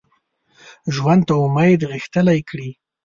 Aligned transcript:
ژوند 0.95 1.21
ته 1.27 1.33
امید 1.45 1.79
غښتلی 1.91 2.39
کړي 2.49 2.69